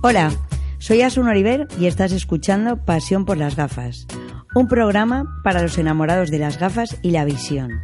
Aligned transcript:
Hola, 0.00 0.30
soy 0.78 1.02
Asun 1.02 1.26
Oliver 1.26 1.66
y 1.76 1.86
estás 1.86 2.12
escuchando 2.12 2.84
Pasión 2.84 3.24
por 3.24 3.36
las 3.36 3.56
gafas, 3.56 4.06
un 4.54 4.68
programa 4.68 5.40
para 5.42 5.60
los 5.60 5.76
enamorados 5.76 6.30
de 6.30 6.38
las 6.38 6.56
gafas 6.56 6.96
y 7.02 7.10
la 7.10 7.24
visión. 7.24 7.80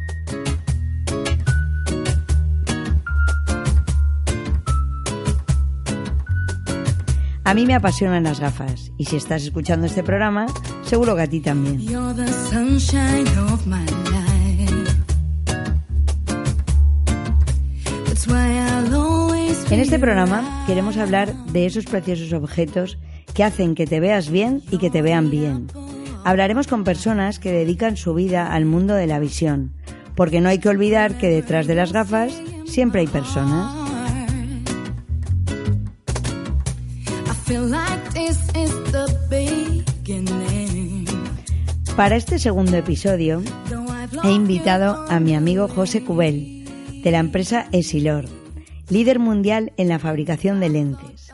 A 7.43 7.53
mí 7.53 7.65
me 7.65 7.75
apasionan 7.75 8.23
las 8.23 8.39
gafas 8.39 8.93
y 8.97 9.03
si 9.03 9.17
estás 9.17 9.43
escuchando 9.43 9.85
este 9.85 10.01
programa, 10.01 10.45
seguro 10.83 11.17
que 11.17 11.21
a 11.21 11.27
ti 11.27 11.41
también. 11.41 11.81
En 19.75 19.81
este 19.81 19.99
programa 19.99 20.63
queremos 20.65 20.95
hablar 20.95 21.35
de 21.47 21.65
esos 21.65 21.83
preciosos 21.83 22.31
objetos 22.31 22.97
que 23.33 23.43
hacen 23.43 23.75
que 23.75 23.85
te 23.85 23.99
veas 23.99 24.29
bien 24.29 24.61
y 24.71 24.77
que 24.77 24.89
te 24.89 25.01
vean 25.01 25.29
bien. 25.29 25.67
Hablaremos 26.23 26.67
con 26.67 26.85
personas 26.85 27.39
que 27.39 27.51
dedican 27.51 27.97
su 27.97 28.13
vida 28.13 28.53
al 28.53 28.63
mundo 28.63 28.95
de 28.95 29.05
la 29.05 29.19
visión, 29.19 29.73
porque 30.15 30.39
no 30.39 30.47
hay 30.47 30.59
que 30.59 30.69
olvidar 30.69 31.17
que 31.17 31.27
detrás 31.27 31.67
de 31.67 31.75
las 31.75 31.91
gafas 31.91 32.41
siempre 32.65 33.01
hay 33.01 33.07
personas. 33.07 33.75
Para 41.97 42.15
este 42.15 42.39
segundo 42.39 42.77
episodio 42.77 43.41
he 44.23 44.31
invitado 44.31 45.05
a 45.09 45.19
mi 45.19 45.35
amigo 45.35 45.67
José 45.67 46.01
Cubel, 46.01 46.63
de 47.03 47.11
la 47.11 47.19
empresa 47.19 47.67
Esilor, 47.73 48.44
líder 48.89 49.19
mundial 49.19 49.73
en 49.77 49.89
la 49.89 49.99
fabricación 49.99 50.59
de 50.59 50.69
lentes. 50.69 51.31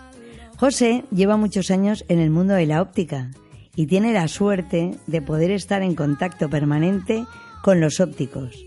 José 0.58 1.06
lleva 1.12 1.38
muchos 1.38 1.72
años 1.72 2.06
en 2.08 2.20
el 2.20 2.30
mundo 2.30 2.54
de 2.54 2.66
la 2.66 2.82
óptica 2.82 3.32
y 3.76 3.88
tiene 3.88 4.14
la 4.14 4.28
suerte 4.28 4.98
de 5.08 5.22
poder 5.22 5.52
estar 5.52 5.82
en 5.82 5.96
contacto 5.96 6.50
permanente 6.50 7.26
con 7.64 7.80
los 7.80 8.00
ópticos, 8.00 8.64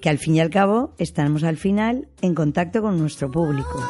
que 0.00 0.08
al 0.08 0.18
fin 0.18 0.36
y 0.36 0.40
al 0.40 0.50
cabo 0.50 0.92
estamos 0.98 1.44
al 1.44 1.56
final 1.56 2.08
en 2.22 2.34
contacto 2.34 2.82
con 2.82 2.98
nuestro 2.98 3.30
público. 3.30 3.80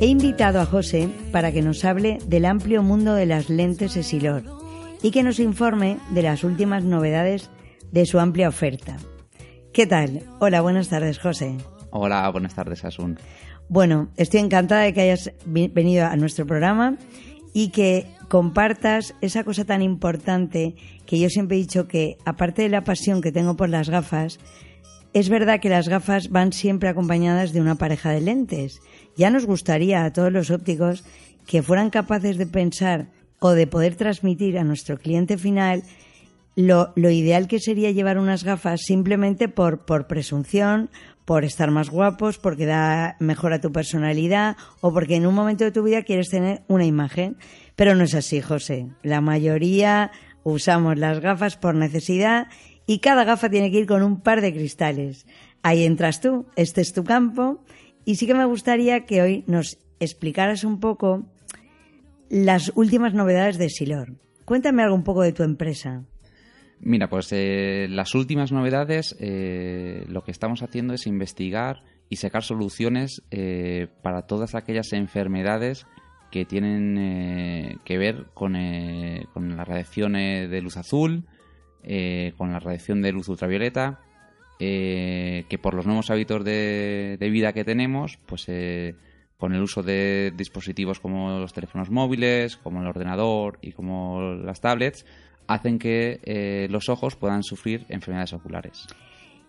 He 0.00 0.06
invitado 0.06 0.60
a 0.60 0.66
José 0.66 1.08
para 1.32 1.50
que 1.50 1.62
nos 1.62 1.84
hable 1.84 2.18
del 2.26 2.44
amplio 2.44 2.82
mundo 2.82 3.14
de 3.14 3.26
las 3.26 3.50
lentes 3.50 3.96
Esilor 3.96 4.44
y 5.02 5.10
que 5.10 5.22
nos 5.22 5.40
informe 5.40 5.98
de 6.10 6.22
las 6.22 6.44
últimas 6.44 6.84
novedades 6.84 7.50
de 7.90 8.06
su 8.06 8.20
amplia 8.20 8.48
oferta. 8.48 8.96
¿Qué 9.72 9.86
tal? 9.86 10.22
Hola, 10.40 10.60
buenas 10.60 10.88
tardes, 10.88 11.18
José. 11.18 11.56
Hola, 11.90 12.28
buenas 12.30 12.54
tardes, 12.54 12.84
Asun. 12.84 13.18
Bueno, 13.68 14.08
estoy 14.16 14.40
encantada 14.40 14.82
de 14.82 14.94
que 14.94 15.02
hayas 15.02 15.32
venido 15.44 16.06
a 16.06 16.16
nuestro 16.16 16.46
programa 16.46 16.96
y 17.52 17.68
que 17.68 18.06
compartas 18.28 19.14
esa 19.20 19.44
cosa 19.44 19.64
tan 19.64 19.82
importante 19.82 20.74
que 21.06 21.18
yo 21.18 21.28
siempre 21.30 21.56
he 21.56 21.60
dicho 21.60 21.86
que, 21.86 22.16
aparte 22.24 22.62
de 22.62 22.68
la 22.70 22.84
pasión 22.84 23.20
que 23.20 23.32
tengo 23.32 23.56
por 23.56 23.68
las 23.68 23.88
gafas, 23.90 24.38
es 25.12 25.28
verdad 25.28 25.60
que 25.60 25.68
las 25.68 25.88
gafas 25.88 26.30
van 26.30 26.52
siempre 26.52 26.88
acompañadas 26.88 27.52
de 27.52 27.60
una 27.60 27.76
pareja 27.76 28.10
de 28.10 28.20
lentes. 28.20 28.80
Ya 29.16 29.30
nos 29.30 29.46
gustaría 29.46 30.04
a 30.04 30.12
todos 30.12 30.32
los 30.32 30.50
ópticos 30.50 31.04
que 31.46 31.62
fueran 31.62 31.90
capaces 31.90 32.36
de 32.36 32.46
pensar 32.46 33.10
o 33.40 33.50
de 33.50 33.66
poder 33.66 33.96
transmitir 33.96 34.58
a 34.58 34.64
nuestro 34.64 34.98
cliente 34.98 35.38
final 35.38 35.82
lo, 36.58 36.92
lo 36.96 37.08
ideal 37.08 37.46
que 37.46 37.60
sería 37.60 37.92
llevar 37.92 38.18
unas 38.18 38.42
gafas 38.42 38.80
simplemente 38.84 39.48
por, 39.48 39.84
por 39.84 40.08
presunción, 40.08 40.90
por 41.24 41.44
estar 41.44 41.70
más 41.70 41.88
guapos, 41.88 42.38
porque 42.38 42.66
da 42.66 43.14
mejor 43.20 43.52
a 43.52 43.60
tu 43.60 43.70
personalidad 43.70 44.56
o 44.80 44.92
porque 44.92 45.14
en 45.14 45.28
un 45.28 45.36
momento 45.36 45.62
de 45.62 45.70
tu 45.70 45.84
vida 45.84 46.02
quieres 46.02 46.30
tener 46.30 46.62
una 46.66 46.84
imagen. 46.84 47.36
Pero 47.76 47.94
no 47.94 48.02
es 48.02 48.14
así, 48.16 48.40
José. 48.40 48.88
La 49.04 49.20
mayoría 49.20 50.10
usamos 50.42 50.98
las 50.98 51.20
gafas 51.20 51.56
por 51.56 51.76
necesidad 51.76 52.48
y 52.86 52.98
cada 52.98 53.22
gafa 53.22 53.48
tiene 53.48 53.70
que 53.70 53.78
ir 53.78 53.86
con 53.86 54.02
un 54.02 54.20
par 54.20 54.40
de 54.40 54.52
cristales. 54.52 55.28
Ahí 55.62 55.84
entras 55.84 56.20
tú, 56.20 56.46
este 56.56 56.80
es 56.80 56.92
tu 56.92 57.04
campo 57.04 57.62
y 58.04 58.16
sí 58.16 58.26
que 58.26 58.34
me 58.34 58.46
gustaría 58.46 59.06
que 59.06 59.22
hoy 59.22 59.44
nos 59.46 59.78
explicaras 60.00 60.64
un 60.64 60.80
poco 60.80 61.24
las 62.28 62.72
últimas 62.74 63.14
novedades 63.14 63.58
de 63.58 63.70
Silor. 63.70 64.14
Cuéntame 64.44 64.82
algo 64.82 64.96
un 64.96 65.04
poco 65.04 65.22
de 65.22 65.32
tu 65.32 65.44
empresa. 65.44 66.02
Mira, 66.80 67.08
pues 67.08 67.28
eh, 67.32 67.86
las 67.90 68.14
últimas 68.14 68.52
novedades, 68.52 69.16
eh, 69.20 70.04
lo 70.08 70.22
que 70.22 70.30
estamos 70.30 70.62
haciendo 70.62 70.94
es 70.94 71.06
investigar 71.06 71.82
y 72.08 72.16
sacar 72.16 72.42
soluciones 72.42 73.22
eh, 73.30 73.88
para 74.02 74.22
todas 74.22 74.54
aquellas 74.54 74.92
enfermedades 74.92 75.86
que 76.30 76.44
tienen 76.44 76.98
eh, 76.98 77.76
que 77.84 77.98
ver 77.98 78.26
con, 78.34 78.56
eh, 78.56 79.26
con 79.32 79.56
la 79.56 79.64
radiación 79.64 80.16
eh, 80.16 80.48
de 80.48 80.60
luz 80.60 80.76
azul, 80.76 81.24
con 82.36 82.52
la 82.52 82.58
radiación 82.58 83.00
de 83.00 83.12
luz 83.12 83.28
ultravioleta, 83.28 84.00
que 84.58 85.60
por 85.62 85.72
los 85.72 85.86
nuevos 85.86 86.10
hábitos 86.10 86.44
de, 86.44 87.16
de 87.18 87.30
vida 87.30 87.54
que 87.54 87.64
tenemos, 87.64 88.18
pues 88.26 88.46
con 89.38 89.54
el 89.54 89.62
uso 89.62 89.82
de 89.82 90.34
dispositivos 90.36 91.00
como 91.00 91.38
los 91.38 91.54
teléfonos 91.54 91.88
móviles, 91.88 92.58
como 92.58 92.82
el 92.82 92.88
ordenador 92.88 93.58
y 93.62 93.72
como 93.72 94.34
las 94.34 94.60
tablets, 94.60 95.06
hacen 95.48 95.78
que 95.78 96.20
eh, 96.22 96.68
los 96.70 96.88
ojos 96.88 97.16
puedan 97.16 97.42
sufrir 97.42 97.84
enfermedades 97.88 98.32
oculares. 98.32 98.86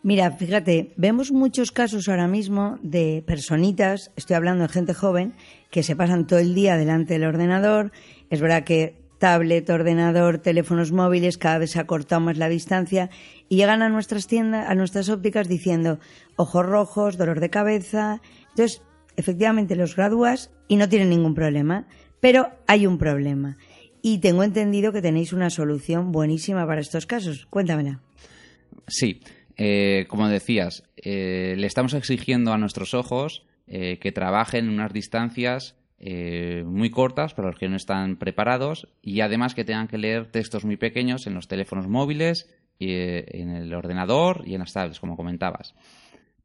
Mira, 0.02 0.32
fíjate, 0.32 0.94
vemos 0.96 1.32
muchos 1.32 1.74
casos 1.74 2.08
ahora 2.08 2.28
mismo 2.28 2.80
de 2.82 3.22
personitas, 3.28 4.12
estoy 4.16 4.38
hablando 4.38 4.64
de 4.64 4.70
gente 4.70 4.94
joven, 4.94 5.34
que 5.70 5.84
se 5.84 5.98
pasan 5.98 6.26
todo 6.26 6.40
el 6.40 6.56
día 6.56 6.78
delante 6.78 7.14
del 7.14 7.26
ordenador. 7.26 7.92
Es 8.30 8.40
verdad 8.40 8.64
que 8.64 8.96
tablet, 9.18 9.70
ordenador, 9.70 10.38
teléfonos 10.38 10.94
móviles, 10.94 11.38
cada 11.38 11.58
vez 11.58 11.72
se 11.72 12.20
más 12.20 12.38
la 12.38 12.48
distancia 12.48 13.10
y 13.50 13.58
llegan 13.58 13.82
a 13.82 13.90
nuestras 13.90 14.26
tiendas, 14.26 14.70
a 14.70 14.76
nuestras 14.76 15.10
ópticas 15.10 15.50
diciendo 15.50 16.00
ojos 16.38 16.66
rojos, 16.66 17.18
dolor 17.18 17.42
de 17.42 17.50
cabeza. 17.50 18.22
Entonces, 18.52 18.82
efectivamente 19.18 19.76
los 19.76 19.98
gradúas 19.98 20.50
y 20.70 20.78
no 20.78 20.88
tienen 20.88 21.10
ningún 21.10 21.36
problema, 21.36 21.86
pero 22.22 22.50
hay 22.68 22.88
un 22.88 22.98
problema. 22.98 23.58
Y 24.02 24.20
tengo 24.20 24.44
entendido 24.44 24.92
que 24.92 25.02
tenéis 25.02 25.34
una 25.34 25.50
solución 25.50 26.12
buenísima 26.12 26.66
para 26.66 26.82
estos 26.82 27.06
casos. 27.06 27.46
Cuéntamela. 27.48 28.02
Sí, 28.88 29.22
eh, 29.58 30.06
como 30.08 30.28
decías, 30.28 30.84
eh, 30.96 31.56
le 31.58 31.68
estamos 31.68 31.94
exigiendo 31.94 32.54
a 32.54 32.58
nuestros 32.58 32.94
ojos 32.94 33.46
eh, 33.68 34.00
que 34.00 34.12
trabajen 34.12 34.66
en 34.66 34.72
unas 34.72 34.94
distancias 34.94 35.76
eh, 36.02 36.64
muy 36.66 36.90
cortas 36.90 37.34
para 37.34 37.50
los 37.50 37.60
que 37.60 37.68
no 37.68 37.76
están 37.76 38.16
preparados 38.16 38.88
y 39.02 39.20
además 39.20 39.54
que 39.54 39.66
tengan 39.66 39.90
que 39.90 39.98
leer 39.98 40.28
textos 40.28 40.64
muy 40.64 40.78
pequeños 40.78 41.28
en 41.28 41.34
los 41.34 41.50
teléfonos 41.50 41.90
móviles, 41.90 42.48
y, 42.80 42.92
eh, 42.94 43.26
en 43.28 43.50
el 43.50 43.74
ordenador 43.74 44.44
y 44.46 44.54
en 44.54 44.62
las 44.62 44.72
tablets, 44.72 45.00
como 45.00 45.18
comentabas. 45.18 45.76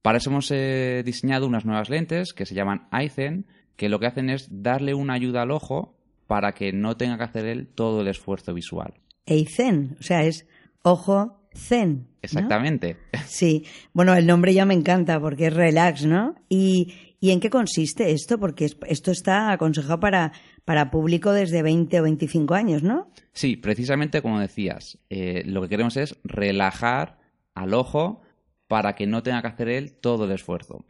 Para 0.03 0.19
eso 0.19 0.31
hemos 0.31 0.51
eh, 0.51 1.03
diseñado 1.05 1.47
unas 1.47 1.65
nuevas 1.65 1.89
lentes 1.89 2.33
que 2.33 2.45
se 2.45 2.55
llaman 2.55 2.89
Aizen, 2.91 3.47
que 3.77 3.89
lo 3.89 4.01
que 4.01 4.07
hacen 4.07 4.29
es 4.29 4.49
darle 4.51 4.93
una 4.93 5.15
ayuda 5.15 5.43
al 5.43 5.53
ojo 5.53 5.95
para 6.27 6.53
que 6.53 6.73
no 6.73 6.97
tenga 6.97 7.17
que 7.19 7.25
hacer 7.25 7.45
él 7.47 7.67
todo 7.67 8.01
el 8.01 8.09
esfuerzo 8.09 8.55
visual. 8.55 8.95
Eizen, 9.27 9.97
o 10.01 10.03
sea, 10.03 10.25
es 10.25 10.47
ojo 10.83 11.41
zen. 11.55 11.99
¿no? 11.99 12.07
Exactamente. 12.23 12.97
Sí, 13.27 13.65
bueno, 13.93 14.15
el 14.15 14.27
nombre 14.27 14.55
ya 14.55 14.65
me 14.65 14.75
encanta 14.75 15.21
porque 15.21 15.47
es 15.47 15.55
relax, 15.55 16.05
¿no? 16.07 16.35
¿Y, 16.49 16.93
y 17.21 17.31
en 17.31 17.41
qué 17.41 17.51
consiste 17.51 18.11
esto? 18.13 18.39
Porque 18.39 18.65
es- 18.67 18.77
esto 18.89 19.11
está 19.11 19.53
aconsejado 19.53 20.01
para, 20.01 20.33
para 20.65 20.91
público 20.91 21.33
desde 21.33 21.63
20 21.63 22.01
o 22.01 22.03
25 22.05 22.55
años, 22.55 22.83
¿no? 22.83 23.11
Sí, 23.33 23.57
precisamente 23.57 24.23
como 24.23 24.41
decías, 24.41 24.99
eh, 25.11 25.43
lo 25.47 25.63
que 25.63 25.69
queremos 25.69 25.97
es 25.97 26.17
relajar 26.25 27.19
al 27.55 27.75
ojo 27.75 28.23
para 28.67 28.95
que 28.95 29.07
no 29.07 29.23
tenga 29.23 29.43
que 29.43 29.49
hacer 29.49 29.69
él 29.69 29.95
todo 30.01 30.25
el 30.25 30.33
esfuerzo. 30.33 30.85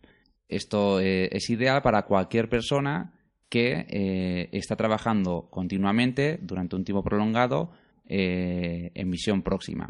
Esto 0.48 1.00
eh, 1.00 1.28
es 1.32 1.50
ideal 1.50 1.82
para 1.82 2.02
cualquier 2.02 2.48
persona 2.48 3.13
que 3.48 3.86
eh, 3.88 4.48
está 4.52 4.76
trabajando 4.76 5.48
continuamente 5.50 6.38
durante 6.42 6.76
un 6.76 6.84
tiempo 6.84 7.02
prolongado 7.04 7.70
eh, 8.06 8.90
en 8.94 9.10
visión 9.10 9.42
próxima. 9.42 9.88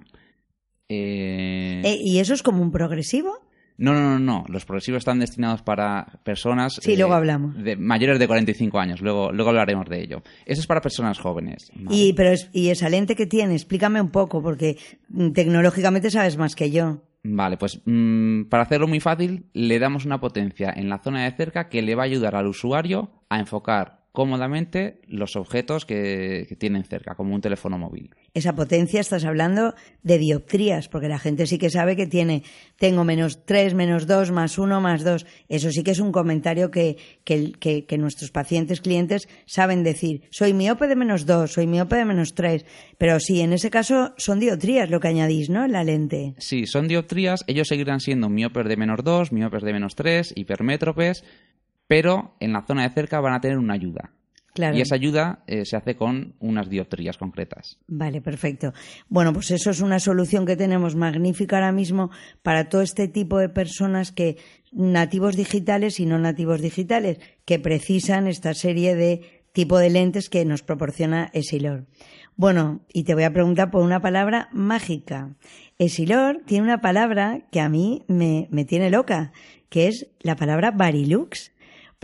Eh, 0.88 1.82
Eh, 1.84 1.98
¿Y 2.00 2.18
eso 2.18 2.34
es 2.34 2.42
como 2.42 2.62
un 2.62 2.70
progresivo? 2.70 3.32
no, 3.76 3.92
no, 3.92 4.00
no, 4.00 4.18
no. 4.20 4.44
Los 4.48 4.64
progresivos 4.66 4.98
están 4.98 5.18
destinados 5.18 5.62
para 5.62 6.20
personas 6.22 6.74
Sí, 6.80 6.96
luego 6.96 7.14
hablamos. 7.14 7.56
de 7.60 7.74
mayores 7.76 8.18
de 8.20 8.26
45 8.28 8.78
años. 8.78 9.00
Luego, 9.00 9.32
luego 9.32 9.50
hablaremos 9.50 9.88
de 9.88 10.00
ello. 10.02 10.22
Eso 10.46 10.60
es 10.60 10.66
para 10.68 10.80
personas 10.80 11.18
jóvenes. 11.18 11.72
¿vale? 11.74 11.96
Y, 11.96 12.12
pero 12.12 12.30
es- 12.30 12.48
y 12.52 12.68
esa 12.68 12.88
lente 12.88 13.16
que 13.16 13.26
tiene, 13.26 13.54
explícame 13.54 14.00
un 14.00 14.10
poco, 14.10 14.42
porque 14.42 14.76
mm, 15.08 15.32
tecnológicamente 15.32 16.10
sabes 16.10 16.36
más 16.36 16.54
que 16.54 16.70
yo. 16.70 17.02
Vale, 17.26 17.56
pues 17.56 17.80
mm, 17.86 18.44
para 18.44 18.64
hacerlo 18.64 18.86
muy 18.86 19.00
fácil, 19.00 19.46
le 19.54 19.78
damos 19.78 20.04
una 20.04 20.20
potencia 20.20 20.70
en 20.76 20.90
la 20.90 20.98
zona 20.98 21.24
de 21.24 21.32
cerca 21.32 21.70
que 21.70 21.80
le 21.80 21.94
va 21.94 22.02
a 22.02 22.06
ayudar 22.06 22.36
al 22.36 22.46
usuario 22.46 23.24
a 23.30 23.38
enfocar 23.38 24.03
cómodamente 24.14 25.00
los 25.08 25.34
objetos 25.34 25.84
que, 25.84 26.46
que 26.48 26.54
tienen 26.54 26.84
cerca, 26.84 27.16
como 27.16 27.34
un 27.34 27.40
teléfono 27.40 27.78
móvil. 27.78 28.10
Esa 28.32 28.54
potencia 28.54 29.00
estás 29.00 29.24
hablando 29.24 29.74
de 30.04 30.18
dioptrías, 30.18 30.88
porque 30.88 31.08
la 31.08 31.18
gente 31.18 31.46
sí 31.48 31.58
que 31.58 31.68
sabe 31.68 31.96
que 31.96 32.06
tiene, 32.06 32.44
tengo 32.78 33.02
menos 33.02 33.44
3, 33.44 33.74
menos 33.74 34.06
2, 34.06 34.30
más 34.30 34.56
1, 34.56 34.80
más 34.80 35.02
2. 35.02 35.26
Eso 35.48 35.70
sí 35.72 35.82
que 35.82 35.90
es 35.90 35.98
un 35.98 36.12
comentario 36.12 36.70
que, 36.70 36.96
que, 37.24 37.50
que- 37.58 37.86
que 37.86 37.98
nuestros 37.98 38.30
pacientes, 38.30 38.80
clientes 38.80 39.28
saben 39.46 39.82
decir, 39.82 40.22
soy 40.30 40.52
miope 40.54 40.86
de 40.86 40.94
menos 40.94 41.26
2, 41.26 41.52
soy 41.52 41.66
miope 41.66 41.96
de 41.96 42.04
menos 42.04 42.34
3. 42.34 42.64
Pero 42.98 43.18
sí, 43.18 43.40
en 43.40 43.52
ese 43.52 43.68
caso 43.68 44.14
son 44.16 44.38
dioptrías 44.38 44.90
lo 44.90 45.00
que 45.00 45.08
añadís, 45.08 45.50
¿no? 45.50 45.64
En 45.64 45.72
la 45.72 45.82
lente. 45.82 46.34
Sí, 46.38 46.66
son 46.68 46.86
dioptrías, 46.86 47.42
ellos 47.48 47.66
seguirán 47.66 47.98
siendo 47.98 48.28
miopes 48.28 48.66
de 48.68 48.76
menos 48.76 49.00
2, 49.02 49.32
miopes 49.32 49.64
de 49.64 49.72
menos 49.72 49.96
3, 49.96 50.34
hipermétropes, 50.36 51.24
pero 51.86 52.34
en 52.40 52.52
la 52.52 52.62
zona 52.62 52.82
de 52.82 52.94
cerca 52.94 53.20
van 53.20 53.34
a 53.34 53.40
tener 53.40 53.58
una 53.58 53.74
ayuda. 53.74 54.10
Claro. 54.54 54.76
Y 54.76 54.82
esa 54.82 54.94
ayuda 54.94 55.42
eh, 55.48 55.64
se 55.64 55.76
hace 55.76 55.96
con 55.96 56.36
unas 56.38 56.68
dioptrías 56.70 57.18
concretas. 57.18 57.80
Vale, 57.88 58.20
perfecto. 58.20 58.72
Bueno, 59.08 59.32
pues 59.32 59.50
eso 59.50 59.70
es 59.70 59.80
una 59.80 59.98
solución 59.98 60.46
que 60.46 60.54
tenemos 60.54 60.94
magnífica 60.94 61.56
ahora 61.56 61.72
mismo 61.72 62.10
para 62.42 62.68
todo 62.68 62.82
este 62.82 63.08
tipo 63.08 63.38
de 63.38 63.48
personas 63.48 64.12
que 64.12 64.36
nativos 64.70 65.36
digitales 65.36 65.98
y 65.98 66.06
no 66.06 66.20
nativos 66.20 66.60
digitales 66.60 67.18
que 67.44 67.58
precisan 67.58 68.28
esta 68.28 68.54
serie 68.54 68.94
de 68.94 69.44
tipo 69.52 69.78
de 69.78 69.90
lentes 69.90 70.28
que 70.28 70.44
nos 70.44 70.62
proporciona 70.62 71.30
Esilor. 71.32 71.86
Bueno, 72.36 72.80
y 72.92 73.04
te 73.04 73.14
voy 73.14 73.22
a 73.22 73.32
preguntar 73.32 73.70
por 73.70 73.82
una 73.82 74.00
palabra 74.00 74.48
mágica. 74.52 75.34
Esilor 75.78 76.42
tiene 76.44 76.64
una 76.64 76.80
palabra 76.80 77.46
que 77.50 77.60
a 77.60 77.68
mí 77.68 78.04
me, 78.08 78.48
me 78.50 78.64
tiene 78.64 78.90
loca, 78.90 79.32
que 79.68 79.86
es 79.86 80.08
la 80.20 80.36
palabra 80.36 80.72
Barilux. 80.72 81.52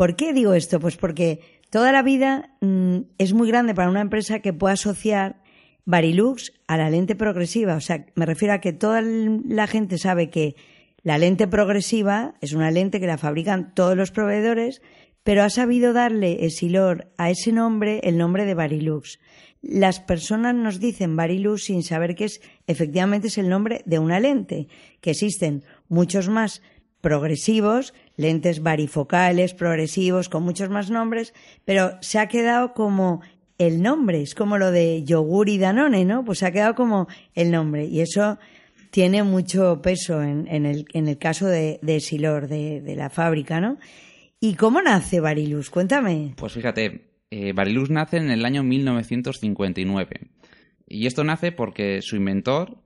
¿Por 0.00 0.16
qué 0.16 0.32
digo 0.32 0.54
esto? 0.54 0.80
Pues 0.80 0.96
porque 0.96 1.40
toda 1.68 1.92
la 1.92 2.02
vida 2.02 2.56
mm, 2.62 3.00
es 3.18 3.34
muy 3.34 3.46
grande 3.48 3.74
para 3.74 3.90
una 3.90 4.00
empresa 4.00 4.38
que 4.38 4.54
pueda 4.54 4.72
asociar 4.72 5.42
Barilux 5.84 6.54
a 6.66 6.78
la 6.78 6.88
lente 6.88 7.14
progresiva. 7.14 7.74
O 7.74 7.82
sea, 7.82 8.06
me 8.14 8.24
refiero 8.24 8.54
a 8.54 8.62
que 8.62 8.72
toda 8.72 9.02
la 9.02 9.66
gente 9.66 9.98
sabe 9.98 10.30
que 10.30 10.56
la 11.02 11.18
lente 11.18 11.46
progresiva 11.48 12.32
es 12.40 12.54
una 12.54 12.70
lente 12.70 12.98
que 12.98 13.06
la 13.06 13.18
fabrican 13.18 13.74
todos 13.74 13.94
los 13.94 14.10
proveedores, 14.10 14.80
pero 15.22 15.42
ha 15.42 15.50
sabido 15.50 15.92
darle 15.92 16.46
Esilor 16.46 17.12
a 17.18 17.28
ese 17.28 17.52
nombre 17.52 18.00
el 18.02 18.16
nombre 18.16 18.46
de 18.46 18.54
Barilux. 18.54 19.18
Las 19.60 20.00
personas 20.00 20.54
nos 20.54 20.80
dicen 20.80 21.14
Barilux 21.14 21.64
sin 21.64 21.82
saber 21.82 22.14
que 22.14 22.24
es 22.24 22.40
efectivamente 22.66 23.26
es 23.26 23.36
el 23.36 23.50
nombre 23.50 23.82
de 23.84 23.98
una 23.98 24.18
lente, 24.18 24.68
que 25.02 25.10
existen 25.10 25.62
muchos 25.90 26.30
más 26.30 26.62
progresivos, 27.00 27.94
lentes 28.16 28.62
varifocales, 28.62 29.54
progresivos, 29.54 30.28
con 30.28 30.42
muchos 30.42 30.70
más 30.70 30.90
nombres, 30.90 31.34
pero 31.64 31.92
se 32.00 32.18
ha 32.18 32.28
quedado 32.28 32.74
como 32.74 33.22
el 33.58 33.82
nombre, 33.82 34.22
es 34.22 34.34
como 34.34 34.56
lo 34.56 34.70
de 34.70 35.04
yogur 35.04 35.48
y 35.48 35.58
danone, 35.58 36.04
¿no? 36.04 36.24
Pues 36.24 36.38
se 36.38 36.46
ha 36.46 36.52
quedado 36.52 36.74
como 36.74 37.08
el 37.34 37.50
nombre 37.50 37.84
y 37.84 38.00
eso 38.00 38.38
tiene 38.90 39.22
mucho 39.22 39.80
peso 39.82 40.22
en, 40.22 40.46
en 40.48 40.66
el, 40.66 40.86
en 40.92 41.08
el 41.08 41.18
caso 41.18 41.46
de, 41.46 41.78
de 41.82 42.00
Silor, 42.00 42.48
de, 42.48 42.94
la 42.96 43.10
fábrica, 43.10 43.60
¿no? 43.60 43.78
¿Y 44.40 44.54
cómo 44.54 44.80
nace 44.82 45.20
Barilux? 45.20 45.70
Cuéntame. 45.70 46.34
Pues 46.36 46.54
fíjate, 46.54 47.02
eh, 47.30 47.52
Barilux 47.52 47.90
nace 47.90 48.16
en 48.16 48.30
el 48.30 48.44
año 48.44 48.62
1959. 48.62 50.20
Y 50.88 51.06
esto 51.06 51.22
nace 51.22 51.52
porque 51.52 52.00
su 52.02 52.16
inventor 52.16 52.78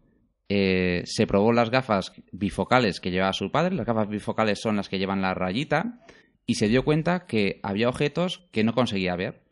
eh, 0.49 1.03
se 1.07 1.27
probó 1.27 1.53
las 1.53 1.71
gafas 1.71 2.13
bifocales 2.33 3.01
que 3.01 3.11
llevaba 3.11 3.33
su 3.33 3.51
padre. 3.51 3.75
Las 3.75 3.87
gafas 3.87 4.09
bifocales 4.09 4.61
son 4.61 4.77
las 4.77 4.89
que 4.89 4.99
llevan 4.99 5.23
la 5.23 5.35
rayita. 5.35 6.01
Y 6.47 6.57
se 6.57 6.69
dio 6.69 6.85
cuenta 6.85 7.27
que 7.27 7.61
había 7.63 7.89
objetos 7.89 8.47
que 8.53 8.65
no 8.65 8.75
conseguía 8.75 9.17
ver. 9.17 9.45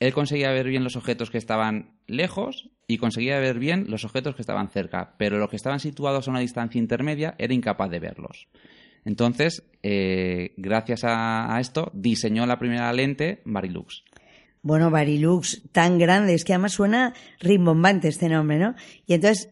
Él 0.00 0.12
conseguía 0.14 0.50
ver 0.50 0.66
bien 0.66 0.82
los 0.82 0.96
objetos 0.96 1.30
que 1.30 1.38
estaban 1.38 1.98
lejos 2.06 2.70
y 2.86 2.98
conseguía 2.98 3.38
ver 3.38 3.58
bien 3.58 3.84
los 3.88 4.04
objetos 4.04 4.34
que 4.34 4.42
estaban 4.42 4.70
cerca, 4.70 5.14
pero 5.18 5.38
los 5.38 5.50
que 5.50 5.56
estaban 5.56 5.78
situados 5.78 6.26
a 6.26 6.30
una 6.30 6.40
distancia 6.40 6.78
intermedia 6.78 7.34
era 7.38 7.54
incapaz 7.54 7.90
de 7.90 8.00
verlos. 8.00 8.48
Entonces, 9.04 9.62
eh, 9.82 10.54
gracias 10.56 11.02
a, 11.04 11.56
esto, 11.60 11.90
diseñó 11.94 12.46
la 12.46 12.58
primera 12.58 12.92
lente 12.92 13.42
Barilux. 13.44 14.02
Bueno, 14.62 14.90
Barilux, 14.90 15.62
tan 15.72 15.98
grande, 15.98 16.34
es 16.34 16.44
que 16.44 16.52
además 16.52 16.72
suena 16.72 17.14
rimbombante 17.38 18.08
este 18.08 18.28
nombre, 18.28 18.58
¿no? 18.58 18.74
Y 19.06 19.14
entonces, 19.14 19.50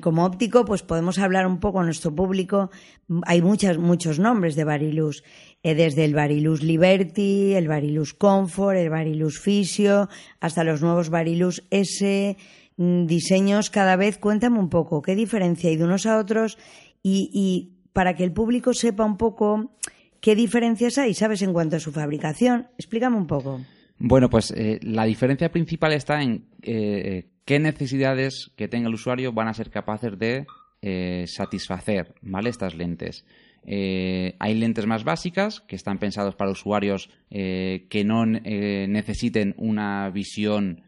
como 0.00 0.24
óptico, 0.24 0.64
pues 0.64 0.82
podemos 0.82 1.18
hablar 1.18 1.46
un 1.46 1.60
poco 1.60 1.80
a 1.80 1.84
nuestro 1.84 2.14
público. 2.14 2.70
Mm, 3.08 3.20
Hay 3.26 3.42
muchas, 3.42 3.78
muchos 3.78 4.18
nombres 4.18 4.56
de 4.56 4.64
Barilux, 4.64 5.22
eh, 5.62 5.74
desde 5.74 6.04
el 6.04 6.14
Barilux 6.14 6.62
Liberty, 6.62 7.54
el 7.54 7.68
Barilux 7.68 8.14
Comfort, 8.14 8.76
el 8.76 8.90
Barilux 8.90 9.38
Fisio, 9.38 10.08
hasta 10.40 10.64
los 10.64 10.82
nuevos 10.82 11.10
Barilux 11.10 11.64
S, 11.70 12.36
mm, 12.76 13.06
diseños 13.06 13.70
cada 13.70 13.96
vez. 13.96 14.18
Cuéntame 14.18 14.58
un 14.58 14.68
poco, 14.68 15.02
¿qué 15.02 15.14
diferencia 15.14 15.70
hay 15.70 15.76
de 15.76 15.84
unos 15.84 16.06
a 16.06 16.18
otros? 16.18 16.58
Y, 17.02 17.74
para 17.92 18.14
que 18.14 18.22
el 18.22 18.32
público 18.32 18.74
sepa 18.74 19.04
un 19.04 19.16
poco 19.16 19.72
qué 20.20 20.36
diferencias 20.36 20.98
hay, 20.98 21.14
¿sabes? 21.14 21.42
En 21.42 21.52
cuanto 21.52 21.76
a 21.76 21.80
su 21.80 21.90
fabricación, 21.90 22.68
explícame 22.76 23.16
un 23.16 23.26
poco. 23.26 23.60
Bueno, 23.98 24.30
pues 24.30 24.52
eh, 24.52 24.78
la 24.82 25.04
diferencia 25.04 25.50
principal 25.50 25.92
está 25.92 26.22
en 26.22 26.44
eh, 26.62 27.24
qué 27.48 27.58
necesidades 27.58 28.50
que 28.56 28.68
tenga 28.68 28.88
el 28.88 28.94
usuario 28.94 29.32
van 29.32 29.48
a 29.48 29.54
ser 29.54 29.70
capaces 29.70 30.18
de 30.18 30.46
eh, 30.82 31.24
satisfacer, 31.26 32.14
¿vale? 32.20 32.50
Estas 32.50 32.74
lentes. 32.74 33.24
Eh, 33.64 34.36
hay 34.38 34.54
lentes 34.54 34.84
más 34.84 35.02
básicas 35.02 35.60
que 35.60 35.74
están 35.74 35.96
pensados 35.96 36.34
para 36.34 36.50
usuarios 36.50 37.08
eh, 37.30 37.86
que 37.88 38.04
no 38.04 38.26
necesiten 38.26 39.54
una 39.56 40.10
visión 40.10 40.82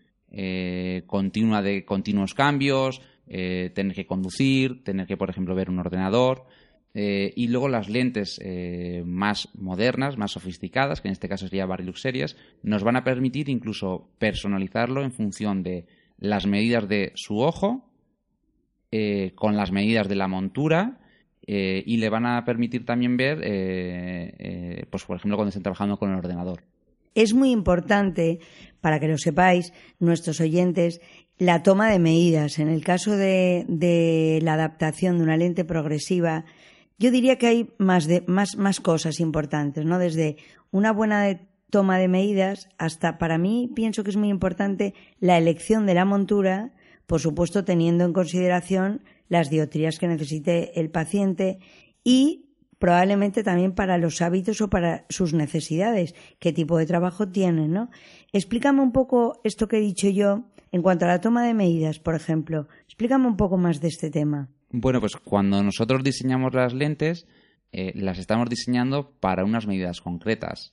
continua 1.07 1.63
de 1.63 1.87
continuos 1.87 2.35
cambios, 2.35 3.01
tener 3.27 3.95
que 3.95 4.07
conducir, 4.07 4.85
tener 4.85 5.07
que, 5.07 5.17
por 5.17 5.31
ejemplo, 5.31 5.55
ver 5.55 5.71
un 5.71 5.79
ordenador. 5.79 6.45
Y 6.95 7.49
luego 7.49 7.69
las 7.69 7.89
lentes 7.89 8.39
más 9.05 9.49
modernas, 9.55 10.17
más 10.17 10.31
sofisticadas, 10.31 11.01
que 11.01 11.09
en 11.09 11.13
este 11.13 11.29
caso 11.29 11.49
sería 11.49 11.67
Barilux 11.67 12.01
Series, 12.01 12.37
nos 12.63 12.85
van 12.85 12.95
a 12.95 13.03
permitir 13.03 13.49
incluso 13.49 14.09
personalizarlo 14.21 15.03
en 15.03 15.11
función 15.11 15.65
de 15.65 15.87
las 16.21 16.47
medidas 16.47 16.89
de 16.89 17.13
su 17.17 17.41
ojo, 17.41 17.91
eh, 18.93 19.33
con 19.35 19.57
las 19.57 19.73
medidas 19.73 20.09
de 20.09 20.17
la 20.17 20.29
montura, 20.29 21.01
eh, 21.47 21.83
y 21.85 21.97
le 21.97 22.09
van 22.11 22.27
a 22.27 22.45
permitir 22.45 22.85
también 22.85 23.17
ver, 23.17 23.41
eh, 23.43 24.35
eh, 24.39 24.87
pues 24.89 25.05
por 25.05 25.17
ejemplo, 25.17 25.37
cuando 25.37 25.49
estén 25.49 25.65
trabajando 25.65 25.99
con 25.99 26.11
el 26.11 26.17
ordenador. 26.17 26.63
Es 27.15 27.35
muy 27.35 27.51
importante, 27.51 28.39
para 28.81 29.01
que 29.01 29.09
lo 29.09 29.19
sepáis, 29.19 29.73
nuestros 29.99 30.41
oyentes, 30.41 31.01
la 31.39 31.65
toma 31.65 31.91
de 31.91 31.99
medidas. 31.99 32.61
En 32.61 32.69
el 32.69 32.85
caso 32.85 33.17
de, 33.17 33.65
de 33.67 34.39
la 34.43 34.55
adaptación 34.55 35.17
de 35.19 35.25
una 35.25 35.37
lente 35.37 35.65
progresiva, 35.65 36.45
yo 36.99 37.11
diría 37.11 37.37
que 37.37 37.49
hay 37.49 37.71
más, 37.79 38.07
de, 38.07 38.23
más, 38.29 38.57
más 38.57 38.79
cosas 38.79 39.19
importantes, 39.19 39.85
¿no? 39.85 39.99
Desde 39.99 40.37
una 40.71 40.93
buena 40.93 41.41
toma 41.71 41.99
de 41.99 42.09
medidas 42.09 42.69
hasta, 42.79 43.19
para 43.19 43.39
mí, 43.39 43.71
pienso 43.75 44.05
que 44.05 44.11
es 44.11 44.17
muy 44.17 44.29
importante 44.29 44.95
la 45.19 45.39
elección 45.39 45.87
de 45.87 45.95
la 45.95 46.05
montura, 46.05 46.73
por 47.07 47.21
supuesto 47.21 47.65
teniendo 47.65 48.05
en 48.05 48.13
consideración 48.13 49.03
las 49.29 49.51
dioptrías 49.51 49.99
que 49.99 50.09
necesite 50.09 50.79
el 50.81 50.91
paciente 50.91 51.59
y 52.05 52.47
probablemente 52.79 53.43
también 53.43 53.73
para 53.73 53.99
los 53.99 54.23
hábitos 54.23 54.61
o 54.61 54.71
para 54.71 55.05
sus 55.11 55.35
necesidades, 55.35 56.15
qué 56.39 56.53
tipo 56.53 56.79
de 56.79 56.87
trabajo 56.87 57.29
tienen, 57.29 57.73
¿no? 57.73 57.91
Explícame 58.33 58.81
un 58.81 58.91
poco 58.91 59.41
esto 59.45 59.69
que 59.69 59.77
he 59.77 59.81
dicho 59.81 60.09
yo 60.09 60.45
en 60.73 60.83
cuanto 60.83 61.05
a 61.05 61.09
la 61.09 61.21
toma 61.21 61.45
de 61.45 61.55
medidas, 61.55 61.99
por 61.99 62.15
ejemplo. 62.15 62.69
Explícame 62.87 63.27
un 63.27 63.37
poco 63.37 63.59
más 63.59 63.81
de 63.81 63.89
este 63.89 64.11
tema. 64.11 64.49
Bueno, 64.71 65.01
pues 65.01 65.17
cuando 65.17 65.63
nosotros 65.63 66.03
diseñamos 66.03 66.55
las 66.55 66.73
lentes, 66.73 67.27
eh, 67.73 67.93
las 67.95 68.19
estamos 68.19 68.49
diseñando 68.49 69.13
para 69.21 69.45
unas 69.45 69.67
medidas 69.67 70.01
concretas. 70.01 70.73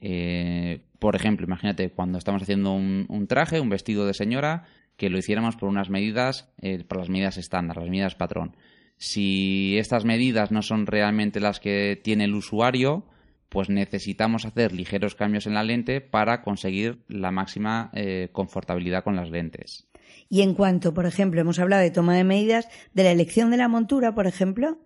Eh, 0.00 0.80
por 0.98 1.16
ejemplo, 1.16 1.46
imagínate 1.46 1.90
cuando 1.90 2.18
estamos 2.18 2.42
haciendo 2.42 2.72
un, 2.72 3.06
un 3.08 3.26
traje, 3.26 3.60
un 3.60 3.68
vestido 3.68 4.06
de 4.06 4.14
señora, 4.14 4.64
que 4.98 5.10
lo 5.10 5.18
hiciéramos 5.18 5.56
por 5.56 5.68
unas 5.68 5.90
medidas, 5.90 6.48
eh, 6.60 6.84
por 6.86 6.98
las 6.98 7.08
medidas 7.08 7.38
estándar, 7.38 7.76
las 7.78 7.88
medidas 7.88 8.16
patrón. 8.16 8.56
Si 8.96 9.78
estas 9.78 10.04
medidas 10.04 10.50
no 10.50 10.60
son 10.60 10.86
realmente 10.86 11.38
las 11.38 11.60
que 11.60 11.98
tiene 12.02 12.24
el 12.24 12.34
usuario, 12.34 13.06
pues 13.48 13.70
necesitamos 13.70 14.44
hacer 14.44 14.72
ligeros 14.72 15.14
cambios 15.14 15.46
en 15.46 15.54
la 15.54 15.62
lente 15.62 16.00
para 16.00 16.42
conseguir 16.42 16.98
la 17.08 17.30
máxima 17.30 17.90
eh, 17.94 18.28
confortabilidad 18.32 19.04
con 19.04 19.14
las 19.14 19.30
lentes. 19.30 19.86
Y 20.28 20.42
en 20.42 20.54
cuanto, 20.54 20.92
por 20.92 21.06
ejemplo, 21.06 21.40
hemos 21.40 21.60
hablado 21.60 21.82
de 21.82 21.92
toma 21.92 22.16
de 22.16 22.24
medidas, 22.24 22.68
de 22.92 23.04
la 23.04 23.12
elección 23.12 23.50
de 23.50 23.56
la 23.56 23.68
montura, 23.68 24.14
por 24.14 24.26
ejemplo, 24.26 24.78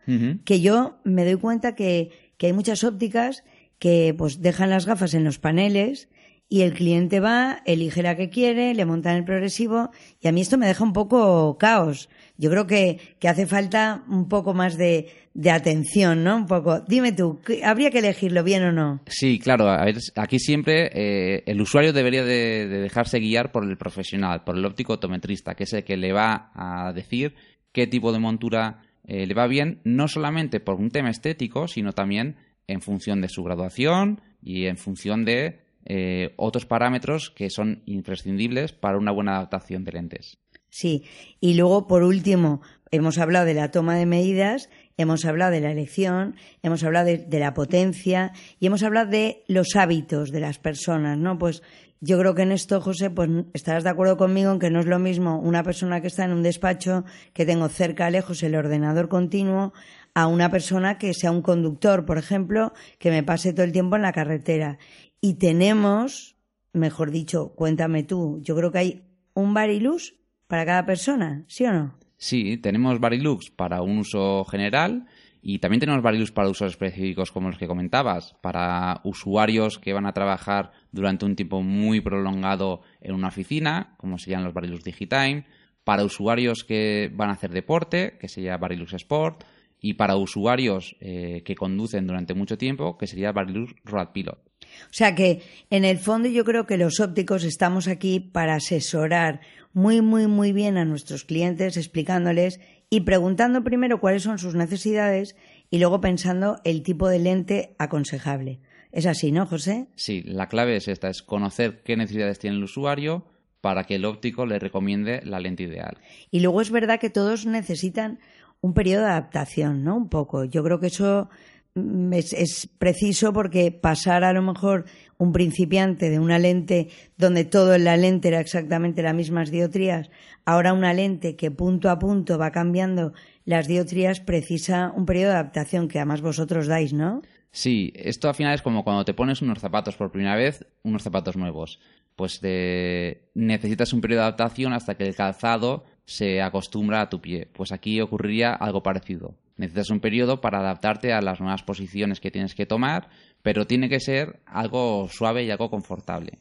que 0.45 0.61
yo 0.61 1.01
me 1.05 1.25
doy 1.25 1.37
cuenta 1.37 1.75
que, 1.75 2.11
que 2.37 2.47
hay 2.47 2.53
muchas 2.53 2.85
ópticas 2.85 3.45
que 3.83 4.15
pues 4.17 4.41
dejan 4.41 4.71
las 4.71 4.87
gafas 4.87 5.13
en 5.15 5.25
los 5.25 5.41
paneles 5.41 6.09
y 6.49 6.61
el 6.63 6.73
cliente 6.73 7.19
va, 7.19 7.63
elige 7.67 8.01
la 8.03 8.15
que 8.17 8.29
quiere, 8.31 8.75
le 8.75 8.85
montan 8.85 9.17
el 9.17 9.25
progresivo 9.25 9.91
y 10.21 10.29
a 10.29 10.33
mí 10.33 10.41
esto 10.41 10.57
me 10.57 10.67
deja 10.69 10.85
un 10.85 10.93
poco 10.93 11.57
caos. 11.59 12.09
Yo 12.39 12.49
creo 12.51 12.69
que, 12.69 12.99
que 13.19 13.29
hace 13.29 13.47
falta 13.47 14.05
un 14.09 14.29
poco 14.29 14.55
más 14.55 14.77
de, 14.77 15.09
de 15.35 15.51
atención, 15.51 16.23
¿no? 16.23 16.37
Un 16.37 16.47
poco. 16.47 16.81
Dime 16.87 17.11
tú, 17.13 17.41
¿qué- 17.45 17.65
¿habría 17.65 17.91
que 17.91 17.99
elegirlo 17.99 18.45
bien 18.45 18.63
o 18.63 18.71
no? 18.73 19.01
Sí, 19.09 19.41
claro. 19.41 19.69
A 19.69 19.85
ver, 19.85 19.97
aquí 20.15 20.39
siempre 20.39 20.91
eh, 20.93 21.43
el 21.47 21.61
usuario 21.61 21.93
debería 21.93 22.23
de, 22.23 22.69
de 22.69 22.79
dejarse 22.83 23.19
guiar 23.19 23.51
por 23.51 23.65
el 23.65 23.77
profesional, 23.77 24.45
por 24.45 24.57
el 24.57 24.65
óptico 24.65 24.93
optometrista, 24.95 25.55
que 25.57 25.65
es 25.65 25.73
el 25.73 25.83
que 25.83 25.97
le 25.97 26.13
va 26.13 26.53
a 26.55 26.93
decir 26.93 27.35
qué 27.73 27.89
tipo 27.89 28.13
de 28.13 28.19
montura 28.21 28.83
eh, 29.09 29.27
le 29.27 29.35
va 29.35 29.49
bien, 29.49 29.81
no 29.85 30.07
solamente 30.07 30.61
por 30.61 30.77
un 30.77 30.91
tema 30.91 31.11
estético, 31.11 31.67
sino 31.67 31.93
también 31.93 32.37
en 32.73 32.81
función 32.81 33.21
de 33.21 33.29
su 33.29 33.43
graduación 33.43 34.21
y 34.43 34.67
en 34.67 34.77
función 34.77 35.25
de 35.25 35.61
eh, 35.85 36.33
otros 36.37 36.67
parámetros 36.67 37.31
que 37.31 37.51
son 37.51 37.83
imprescindibles 37.87 38.73
para 38.73 38.99
una 38.99 39.13
buena 39.13 39.37
adaptación 39.37 39.85
de 39.85 39.93
lentes. 39.93 40.39
Sí. 40.71 41.05
Y 41.41 41.55
luego, 41.55 41.87
por 41.87 42.03
último, 42.03 42.63
hemos 42.91 43.19
hablado 43.19 43.47
de 43.47 43.55
la 43.55 43.71
toma 43.71 43.97
de 43.97 44.07
medidas, 44.07 44.71
hemos 44.97 45.25
hablado 45.25 45.53
de 45.53 45.61
la 45.61 45.71
elección, 45.71 46.37
hemos 46.63 46.83
hablado 46.83 47.07
de, 47.07 47.19
de 47.19 47.39
la 47.41 47.53
potencia 47.53 48.33
y 48.59 48.67
hemos 48.67 48.83
hablado 48.83 49.11
de 49.11 49.45
los 49.49 49.77
hábitos 49.77 50.31
de 50.31 50.41
las 50.41 50.59
personas, 50.59 51.19
¿no? 51.19 51.39
Pues 51.39 51.63
yo 52.05 52.19
creo 52.19 52.35
que 52.35 52.43
en 52.43 52.51
esto, 52.51 52.81
José, 52.81 53.11
pues 53.11 53.31
estarás 53.53 53.85
de 53.85 53.91
acuerdo 53.91 54.17
conmigo 54.17 54.51
en 54.51 54.59
que 54.59 54.71
no 54.71 54.81
es 54.81 54.87
lo 54.87 54.99
mismo 54.99 55.39
una 55.39 55.63
persona 55.63 56.01
que 56.01 56.09
está 56.09 56.25
en 56.25 56.33
un 56.33 56.43
despacho, 56.43 57.05
que 57.33 57.47
tengo 57.47 57.69
cerca, 57.69 58.11
lejos, 58.11 58.43
el 58.43 58.57
ordenador 58.57 59.09
continuo, 59.09 59.73
a 60.15 60.27
una 60.27 60.51
persona 60.51 60.99
que 60.99 61.15
sea 61.15 61.31
un 61.31 61.43
conductor, 61.43 62.05
por 62.05 62.19
ejemplo, 62.19 62.73
que 62.99 63.11
me 63.11 63.23
pase 63.23 63.53
todo 63.53 63.65
el 63.65 63.73
tiempo 63.73 63.97
en 63.97 64.03
la 64.03 64.13
carretera. 64.13 64.79
Y 65.21 65.35
tenemos, 65.35 66.37
mejor 66.73 67.11
dicho, 67.11 67.55
cuéntame 67.55 68.03
tú, 68.03 68.41
yo 68.43 68.57
creo 68.57 68.73
que 68.73 68.79
hay 68.79 69.03
un 69.35 69.55
barilux 69.55 70.15
para 70.47 70.67
cada 70.67 70.85
persona, 70.85 71.45
¿sí 71.49 71.65
o 71.65 71.73
no? 71.73 71.99
Sí, 72.23 72.57
tenemos 72.57 73.01
Barilux 73.01 73.51
para 73.51 73.83
un 73.83 73.99
uso 73.99 74.45
general 74.45 75.07
y 75.43 75.59
también 75.59 75.81
tenemos 75.81 76.03
Barilux 76.03 76.31
para 76.31 76.49
usos 76.49 76.71
específicos 76.71 77.33
como 77.33 77.49
los 77.49 77.59
que 77.59 77.67
comentabas, 77.67 78.37
para 78.43 79.01
usuarios 79.03 79.81
que 79.81 79.93
van 79.93 80.07
a 80.07 80.13
trabajar 80.13 80.71
durante 80.93 81.25
un 81.25 81.35
tiempo 81.35 81.63
muy 81.63 82.01
prolongado 82.01 82.83
en 83.01 83.15
una 83.15 83.27
oficina, 83.27 83.97
como 83.97 84.19
serían 84.19 84.45
los 84.45 84.55
Barilux 84.55 84.85
Digitime, 84.85 85.47
para 85.83 86.05
usuarios 86.05 86.63
que 86.63 87.11
van 87.13 87.31
a 87.31 87.33
hacer 87.33 87.51
deporte, 87.51 88.17
que 88.21 88.29
sería 88.29 88.57
Barilux 88.57 88.93
Sport, 88.93 89.43
y 89.83 89.95
para 89.95 90.17
usuarios 90.17 90.97
eh, 91.01 91.43
que 91.45 91.57
conducen 91.57 92.07
durante 92.07 92.33
mucho 92.33 92.57
tiempo, 92.57 92.97
que 92.97 93.09
sería 93.09 93.33
Barilux 93.33 93.75
Road 93.85 94.13
Pilot. 94.13 94.39
O 94.39 94.93
sea 94.93 95.15
que, 95.15 95.43
en 95.71 95.85
el 95.85 95.99
fondo, 95.99 96.29
yo 96.29 96.45
creo 96.45 96.67
que 96.67 96.79
los 96.79 97.01
ópticos 97.01 97.45
estamos 97.45 97.89
aquí 97.89 98.21
para 98.21 98.55
asesorar 98.55 99.41
muy, 99.75 100.01
muy, 100.01 100.29
muy 100.29 100.53
bien 100.53 100.79
a 100.79 100.85
nuestros 100.85 101.25
clientes, 101.25 101.77
explicándoles 101.77 102.61
y 102.89 103.01
preguntando 103.01 103.65
primero 103.65 104.01
cuáles 104.01 104.23
son 104.23 104.39
sus 104.39 104.55
necesidades 104.55 105.35
y 105.69 105.79
luego 105.79 106.01
pensando 106.01 106.61
el 106.65 106.83
tipo 106.83 107.09
de 107.09 107.19
lente 107.19 107.75
aconsejable. 107.79 108.61
Es 108.93 109.07
así, 109.07 109.33
¿no, 109.33 109.47
José? 109.47 109.89
Sí, 109.97 110.23
la 110.23 110.49
clave 110.49 110.77
es 110.77 110.87
esta, 110.87 111.09
es 111.09 111.23
conocer 111.23 111.83
qué 111.83 111.97
necesidades 111.97 112.39
tiene 112.39 112.57
el 112.57 112.63
usuario 112.63 113.25
para 113.63 113.85
que 113.85 113.95
el 113.95 114.05
óptico 114.05 114.45
le 114.45 114.59
recomiende 114.59 115.23
la 115.25 115.41
lente 115.41 115.63
ideal. 115.63 115.99
Y 116.31 116.41
luego 116.41 116.61
es 116.61 116.71
verdad 116.71 117.01
que 117.01 117.11
todos 117.11 117.47
necesitan 117.47 118.19
un 118.63 118.73
periodo 118.75 119.03
de 119.05 119.11
adaptación, 119.11 119.85
¿no? 119.85 119.97
Un 119.97 120.09
poco. 120.09 120.45
Yo 120.45 120.63
creo 120.65 120.81
que 120.81 120.87
eso 120.87 121.29
mm, 121.75 122.13
es, 122.15 122.69
preciso 122.79 123.33
porque 123.33 123.71
pasar 123.73 124.25
a 124.25 124.33
lo 124.33 124.41
mejor 124.41 124.87
un 125.19 125.33
principiante 125.33 126.09
de 126.11 126.19
una 126.19 126.39
lente 126.39 126.89
donde 127.19 127.45
todo 127.45 127.75
en 127.75 127.85
la 127.85 127.97
lente 127.97 128.29
era 128.29 128.41
exactamente 128.41 129.03
las 129.03 129.15
mismas 129.15 129.51
diotrías, 129.51 130.11
ahora 130.45 130.73
una 130.73 130.95
lente 130.95 131.37
que 131.37 131.51
punto 131.51 131.91
a 131.91 131.99
punto 131.99 132.39
va 132.39 132.51
cambiando 132.51 133.13
las 133.45 133.67
diotrías 133.69 134.21
precisa 134.21 134.93
un 134.97 135.05
periodo 135.07 135.31
de 135.33 135.37
adaptación 135.39 135.89
que 135.89 135.99
además 135.99 136.23
vosotros 136.23 136.67
dais, 136.67 136.93
¿no? 136.93 137.23
Sí, 137.51 137.93
esto 137.97 138.29
al 138.29 138.35
final 138.35 138.55
es 138.55 138.63
como 138.63 138.83
cuando 138.83 139.05
te 139.05 139.13
pones 139.15 139.43
unos 139.43 139.59
zapatos 139.59 139.97
por 139.97 140.11
primera 140.11 140.37
vez, 140.37 140.65
unos 140.83 141.03
zapatos 141.03 141.37
nuevos. 141.37 141.81
Pues 142.17 142.41
de- 142.41 143.29
necesitas 143.35 143.93
un 143.93 144.01
periodo 144.01 144.21
de 144.23 144.27
adaptación 144.29 144.73
hasta 144.73 144.95
que 144.97 145.07
el 145.07 145.15
calzado 145.15 145.85
se 146.05 146.43
acostumbra 146.43 147.01
a 147.01 147.09
tu 147.09 147.21
pie. 147.21 147.49
Pues 147.53 147.73
aquí 147.73 148.01
ocurriría 148.01 148.53
algo 148.53 148.83
parecido. 148.83 149.35
Necesitas 149.57 149.91
un 149.91 150.01
periodo 150.01 150.41
para 150.41 150.61
adaptarte 150.61 151.13
a 151.13 151.21
las 151.21 151.41
nuevas 151.41 151.63
posiciones 151.63 152.21
que 152.21 152.31
tienes 152.31 152.55
que 152.55 152.67
tomar, 152.67 153.09
pero 153.43 153.67
tiene 153.67 153.89
que 153.89 154.01
ser 154.01 154.41
algo 154.47 155.09
suave 155.09 155.45
y 155.45 155.51
algo 155.51 155.71
confortable. 155.71 156.39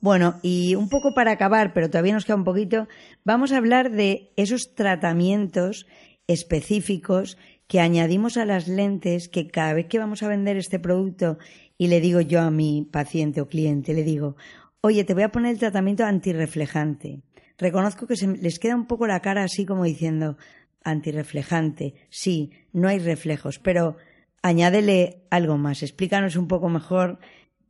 Bueno, 0.00 0.40
y 0.42 0.74
un 0.74 0.88
poco 0.88 1.14
para 1.14 1.32
acabar, 1.32 1.72
pero 1.72 1.88
todavía 1.88 2.14
nos 2.14 2.24
queda 2.24 2.36
un 2.36 2.44
poquito, 2.44 2.88
vamos 3.24 3.52
a 3.52 3.58
hablar 3.58 3.90
de 3.90 4.32
esos 4.36 4.74
tratamientos 4.74 5.86
específicos 6.26 7.38
que 7.68 7.80
añadimos 7.80 8.36
a 8.36 8.44
las 8.44 8.68
lentes 8.68 9.28
que 9.28 9.48
cada 9.48 9.74
vez 9.74 9.86
que 9.86 9.98
vamos 9.98 10.22
a 10.22 10.28
vender 10.28 10.56
este 10.56 10.78
producto 10.78 11.38
y 11.78 11.86
le 11.86 12.00
digo 12.00 12.20
yo 12.20 12.40
a 12.40 12.50
mi 12.50 12.88
paciente 12.90 13.40
o 13.40 13.48
cliente, 13.48 13.94
le 13.94 14.02
digo, 14.02 14.36
oye, 14.80 15.04
te 15.04 15.14
voy 15.14 15.22
a 15.22 15.32
poner 15.32 15.52
el 15.52 15.58
tratamiento 15.58 16.04
antirreflejante. 16.04 17.20
Reconozco 17.58 18.06
que 18.06 18.16
se 18.16 18.26
les 18.26 18.58
queda 18.58 18.74
un 18.74 18.86
poco 18.86 19.06
la 19.06 19.20
cara 19.20 19.44
así 19.44 19.66
como 19.66 19.84
diciendo, 19.84 20.36
antirreflejante, 20.84 21.94
sí, 22.10 22.50
no 22.72 22.88
hay 22.88 22.98
reflejos, 22.98 23.58
pero 23.58 23.96
añádele 24.42 25.22
algo 25.30 25.58
más, 25.58 25.82
explícanos 25.82 26.36
un 26.36 26.48
poco 26.48 26.68
mejor 26.68 27.18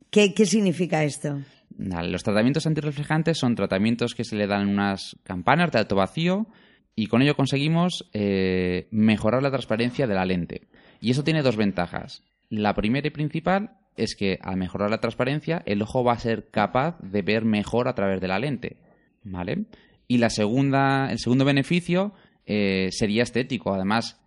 qué, 0.09 0.33
qué 0.33 0.45
significa 0.45 1.03
esto. 1.03 1.39
Los 1.77 2.23
tratamientos 2.23 2.67
antirreflejantes 2.67 3.37
son 3.37 3.55
tratamientos 3.55 4.13
que 4.13 4.23
se 4.23 4.35
le 4.35 4.47
dan 4.47 4.67
unas 4.67 5.17
campanas 5.23 5.71
de 5.71 5.79
alto 5.79 5.95
vacío 5.95 6.47
y 6.95 7.07
con 7.07 7.21
ello 7.21 7.35
conseguimos 7.35 8.09
eh, 8.13 8.87
mejorar 8.91 9.41
la 9.41 9.49
transparencia 9.49 10.05
de 10.05 10.13
la 10.13 10.25
lente. 10.25 10.67
Y 11.01 11.11
eso 11.11 11.23
tiene 11.23 11.41
dos 11.41 11.57
ventajas. 11.57 12.23
La 12.49 12.75
primera 12.75 13.07
y 13.07 13.11
principal 13.11 13.71
es 13.97 14.15
que 14.15 14.39
al 14.41 14.57
mejorar 14.57 14.91
la 14.91 14.99
transparencia 14.99 15.63
el 15.65 15.81
ojo 15.81 16.03
va 16.03 16.13
a 16.13 16.19
ser 16.19 16.49
capaz 16.49 16.99
de 17.01 17.21
ver 17.23 17.45
mejor 17.45 17.87
a 17.87 17.95
través 17.95 18.21
de 18.21 18.27
la 18.27 18.39
lente. 18.39 18.77
¿Vale? 19.23 19.65
Y 20.07 20.17
la 20.17 20.29
segunda, 20.29 21.11
el 21.11 21.19
segundo 21.19 21.45
beneficio 21.45 22.13
eh, 22.45 22.89
sería 22.91 23.23
estético. 23.23 23.73
Además, 23.73 24.19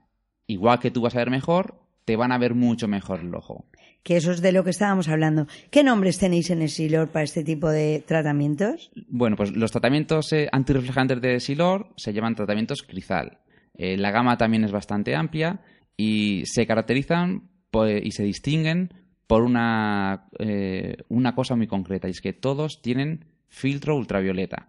igual 0.46 0.78
que 0.80 0.90
tú 0.90 1.00
vas 1.02 1.14
a 1.14 1.18
ver 1.18 1.30
mejor, 1.30 1.80
te 2.04 2.16
van 2.16 2.32
a 2.32 2.38
ver 2.38 2.54
mucho 2.54 2.88
mejor 2.88 3.20
el 3.20 3.34
ojo. 3.34 3.66
que 4.02 4.16
eso 4.16 4.30
es 4.30 4.40
de 4.40 4.52
lo 4.52 4.62
que 4.64 4.70
estábamos 4.70 5.08
hablando. 5.08 5.46
¿Qué 5.70 5.82
nombres 5.82 6.18
tenéis 6.18 6.50
en 6.50 6.62
Esilor 6.62 7.08
para 7.08 7.24
este 7.24 7.42
tipo 7.44 7.68
de 7.68 8.02
tratamientos? 8.06 8.90
Bueno, 9.08 9.36
pues 9.36 9.50
los 9.56 9.72
tratamientos 9.72 10.32
eh, 10.32 10.48
antirreflejantes 10.52 11.20
de 11.20 11.40
Silor 11.40 11.88
se 11.96 12.12
llaman 12.12 12.36
tratamientos 12.36 12.82
Crizal. 12.84 13.38
Eh, 13.74 13.96
la 13.96 14.12
gama 14.12 14.38
también 14.38 14.64
es 14.64 14.70
bastante 14.72 15.14
amplia 15.16 15.60
y 15.96 16.42
se 16.46 16.66
caracterizan 16.66 17.50
po- 17.70 17.88
y 17.88 18.12
se 18.12 18.22
distinguen 18.22 18.94
por 19.26 19.42
una, 19.42 20.28
eh, 20.38 20.98
una 21.08 21.34
cosa 21.34 21.56
muy 21.56 21.66
concreta, 21.66 22.06
y 22.06 22.12
es 22.12 22.20
que 22.20 22.32
todos 22.32 22.80
tienen 22.80 23.24
filtro 23.48 23.96
ultravioleta. 23.96 24.68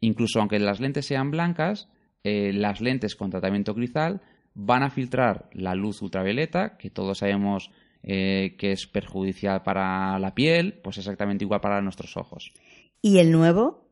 Incluso 0.00 0.40
aunque 0.40 0.58
las 0.58 0.80
lentes 0.80 1.06
sean 1.06 1.30
blancas, 1.30 1.88
eh, 2.24 2.52
las 2.52 2.80
lentes 2.80 3.16
con 3.16 3.30
tratamiento 3.30 3.74
Crizal 3.74 4.20
van 4.54 4.82
a 4.82 4.90
filtrar 4.90 5.48
la 5.52 5.74
luz 5.74 6.02
ultravioleta, 6.02 6.76
que 6.76 6.90
todos 6.90 7.18
sabemos 7.18 7.70
eh, 8.02 8.56
que 8.58 8.72
es 8.72 8.86
perjudicial 8.86 9.62
para 9.62 10.18
la 10.18 10.34
piel, 10.34 10.80
pues 10.82 10.98
exactamente 10.98 11.44
igual 11.44 11.60
para 11.60 11.80
nuestros 11.80 12.16
ojos. 12.16 12.52
¿Y 13.02 13.18
el 13.18 13.30
nuevo? 13.30 13.88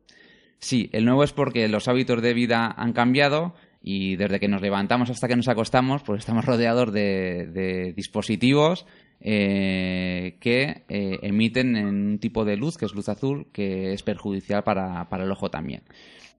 Sí, 0.59 0.89
el 0.91 1.05
nuevo 1.05 1.23
es 1.23 1.33
porque 1.33 1.67
los 1.67 1.87
hábitos 1.87 2.21
de 2.21 2.33
vida 2.33 2.73
han 2.75 2.93
cambiado 2.93 3.53
y 3.81 4.15
desde 4.15 4.39
que 4.39 4.47
nos 4.47 4.61
levantamos 4.61 5.09
hasta 5.09 5.27
que 5.27 5.35
nos 5.35 5.47
acostamos, 5.47 6.03
pues 6.03 6.19
estamos 6.19 6.45
rodeados 6.45 6.91
de, 6.91 7.93
dispositivos 7.95 8.85
eh, 9.19 10.37
que 10.39 10.83
eh, 10.89 11.19
emiten 11.21 11.75
en 11.75 11.85
un 11.85 12.19
tipo 12.19 12.45
de 12.45 12.57
luz, 12.57 12.77
que 12.77 12.85
es 12.85 12.93
luz 12.93 13.09
azul, 13.09 13.47
que 13.51 13.93
es 13.93 14.03
perjudicial 14.03 14.63
para, 14.63 15.07
para 15.09 15.23
el 15.23 15.31
ojo 15.31 15.49
también. 15.49 15.83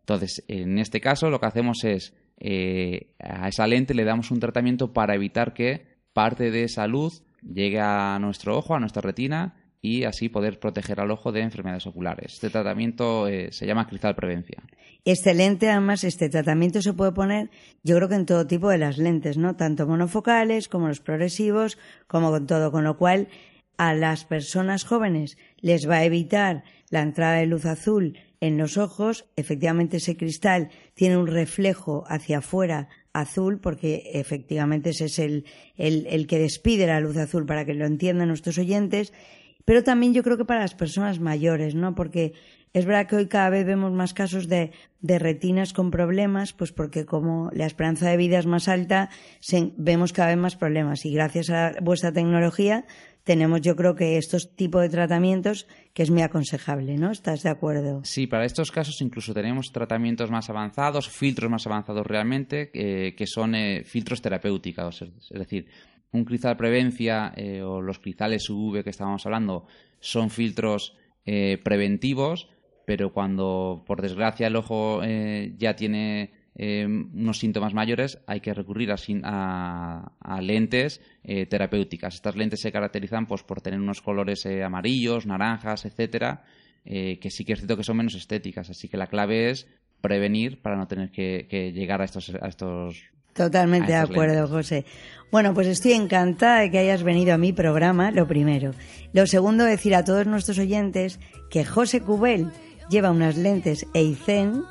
Entonces, 0.01 0.45
en 0.49 0.79
este 0.79 1.01
caso, 1.01 1.31
lo 1.31 1.41
que 1.41 1.47
hacemos 1.47 1.85
es 1.85 2.15
eh, 2.41 3.15
a 3.19 3.49
esa 3.49 3.67
lente 3.67 3.95
le 3.95 4.05
damos 4.05 4.31
un 4.31 4.39
tratamiento 4.41 4.93
para 4.93 5.15
evitar 5.15 5.55
que 5.55 5.99
parte 6.13 6.51
de 6.51 6.65
esa 6.65 6.87
luz 6.87 7.23
llegue 7.43 7.81
a 7.81 8.19
nuestro 8.21 8.57
ojo, 8.57 8.75
a 8.75 8.81
nuestra 8.81 9.03
retina 9.03 9.55
y 9.81 10.05
así 10.05 10.29
poder 10.29 10.59
proteger 10.59 11.01
al 11.01 11.11
ojo 11.11 11.33
de 11.33 11.41
enfermedades 11.41 11.87
oculares. 11.87 12.35
Este 12.35 12.51
tratamiento 12.51 13.29
eh, 13.29 13.53
se 13.53 13.67
llama 13.67 13.87
cristal 13.87 14.15
prevencia. 14.15 14.63
Excelente, 15.05 15.71
además, 15.71 16.05
este 16.05 16.29
tratamiento 16.29 16.83
se 16.83 16.93
puede 16.93 17.13
poner, 17.13 17.51
yo 17.83 17.97
creo 17.97 18.09
que 18.09 18.17
en 18.17 18.27
todo 18.27 18.47
tipo 18.47 18.69
de 18.69 18.79
las 18.79 18.99
lentes, 18.99 19.39
¿no? 19.39 19.57
Tanto 19.57 19.87
monofocales 19.87 20.69
como 20.69 20.89
los 20.89 21.01
progresivos, 21.01 21.79
como 22.07 22.31
con 22.31 22.47
todo, 22.47 22.73
con 22.73 22.85
lo 22.85 22.99
cual 22.99 23.29
a 23.77 23.95
las 23.95 24.25
personas 24.25 24.85
jóvenes 24.85 25.39
les 25.61 25.89
va 25.89 25.99
a 25.99 26.05
evitar 26.05 26.65
la 26.91 27.01
entrada 27.01 27.37
de 27.37 27.47
luz 27.47 27.65
azul 27.65 28.19
en 28.41 28.59
los 28.59 28.77
ojos. 28.77 29.27
Efectivamente, 29.37 29.99
ese 29.99 30.17
cristal 30.17 30.71
tiene 30.95 31.17
un 31.17 31.29
reflejo 31.29 32.05
hacia 32.09 32.39
afuera 32.39 32.89
azul, 33.13 33.61
porque 33.61 34.11
efectivamente 34.15 34.91
ese 34.91 35.07
es 35.07 35.19
el, 35.19 35.45
el, 35.77 36.07
el 36.09 36.27
que 36.27 36.39
despide 36.39 36.87
la 36.87 37.01
luz 37.01 37.17
azul 37.17 37.47
para 37.47 37.65
que 37.65 37.75
lo 37.75 37.87
entiendan 37.87 38.29
nuestros 38.29 38.59
oyentes 38.59 39.13
pero 39.69 39.85
también 39.85 40.15
yo 40.15 40.23
creo 40.23 40.39
que 40.39 40.47
para 40.47 40.61
las 40.61 40.75
personas 40.75 41.21
mayores, 41.21 41.75
¿no? 41.75 41.95
Porque 41.95 42.33
es 42.73 42.87
verdad 42.87 43.07
que 43.07 43.17
hoy 43.17 43.27
cada 43.27 43.51
vez 43.51 43.67
vemos 43.67 43.93
más 43.93 44.15
casos 44.15 44.49
de, 44.49 44.73
retinas 45.03 45.75
con 45.75 45.91
problemas, 45.91 46.55
pues 46.55 46.73
porque 46.73 47.05
como 47.05 47.51
la 47.53 47.67
esperanza 47.67 48.09
de 48.09 48.17
vida 48.17 48.39
es 48.39 48.47
más 48.47 48.67
alta, 48.67 49.11
vemos 49.77 50.15
cada 50.15 50.31
vez 50.31 50.39
más 50.39 50.57
problemas. 50.57 51.05
Y 51.05 51.13
gracias 51.13 51.51
a 51.51 51.75
vuestra 51.83 52.13
tecnología 52.13 52.87
tenemos, 53.25 53.61
yo 53.61 53.77
creo 53.77 53.95
que 53.95 54.17
estos 54.17 54.57
tipos 54.57 54.81
de 54.81 54.89
tratamientos 54.89 55.67
que 55.93 56.03
es 56.03 56.11
muy 56.11 56.23
aconsejable, 56.23 56.97
¿no? 56.97 57.11
¿Estás 57.11 57.43
de 57.43 57.51
acuerdo? 57.51 58.01
Sí, 58.05 58.27
para 58.27 58.47
estos 58.47 58.73
casos 58.73 59.03
incluso 59.03 59.35
tenemos 59.35 59.71
tratamientos 59.71 60.31
más 60.31 60.49
avanzados, 60.49 61.11
filtros 61.11 61.51
más 61.51 61.67
avanzados 61.67 62.07
realmente, 62.07 62.71
eh, 62.73 63.15
que 63.15 63.27
son 63.27 63.55
eh, 63.55 63.85
filtros 63.85 64.23
terapéuticos. 64.23 65.03
Es 65.03 65.39
decir, 65.39 65.67
un 66.13 66.25
crizal 66.25 66.57
prevencia 66.57 67.33
eh, 67.37 67.63
o 67.63 67.81
los 67.81 67.99
crizales 67.99 68.49
UV 68.49 68.83
que 68.83 68.91
estábamos 68.91 69.25
hablando 69.27 69.67
son 70.01 70.31
filtros 70.31 70.97
eh, 71.27 71.59
preventivos, 71.63 72.49
pero 72.87 73.13
cuando 73.13 73.85
por 73.87 74.01
desgracia 74.01 74.47
el 74.47 74.57
ojo 74.57 75.03
eh, 75.05 75.55
ya 75.59 75.77
tiene 75.77 76.31
eh, 76.55 76.87
unos 76.87 77.39
síntomas 77.39 77.75
mayores, 77.75 78.19
hay 78.27 78.41
que 78.41 78.55
recurrir 78.55 78.91
a, 78.93 80.13
a- 80.21 80.41
lentes 80.41 81.01
eh, 81.23 81.47
terapéuticas. 81.47 82.15
Estas 82.15 82.37
lentes 82.37 82.61
se 82.61 82.73
caracterizan 82.73 83.27
pues, 83.27 83.43
por 83.43 83.61
tener 83.61 83.79
unos 83.81 84.01
colores 84.01 84.45
eh, 84.47 84.63
amarillos, 84.65 85.27
naranjas, 85.27 85.85
etcétera, 85.85 86.45
que 86.85 87.29
sí 87.31 87.45
que 87.45 87.53
es 87.53 87.59
cierto 87.59 87.77
que 87.77 87.85
son 87.85 87.99
menos 87.99 88.15
estéticas. 88.15 88.71
Así 88.71 88.89
que 88.89 88.97
la 88.97 89.09
clave 89.09 89.51
es 89.51 89.69
prevenir 90.01 90.63
para 90.63 90.77
no 90.77 90.87
tener 90.89 91.11
que, 91.11 91.47
que 91.51 91.71
llegar 91.73 92.01
a 92.01 92.05
estos, 92.07 92.31
a 92.41 92.49
estos 92.49 93.11
Totalmente 93.39 93.93
de 93.93 93.99
acuerdo, 93.99 94.35
lentes. 94.35 94.51
José. 94.51 94.85
Bueno, 95.31 95.55
pues 95.55 95.67
estoy 95.67 95.93
encantada 95.93 96.61
de 96.61 96.71
que 96.71 96.79
hayas 96.79 97.03
venido 97.03 97.35
a 97.35 97.39
mi 97.39 97.53
programa, 97.53 98.11
lo 98.11 98.27
primero. 98.27 98.73
Lo 99.13 99.27
segundo, 99.27 99.65
decir 99.65 99.95
a 99.95 100.05
todos 100.05 100.27
nuestros 100.27 100.59
oyentes 100.59 101.21
que 101.51 101.65
José 101.65 102.01
Cubel 102.01 102.51
lleva 102.91 103.11
unas 103.11 103.37
lentes 103.37 103.87
Eizen 103.95 104.65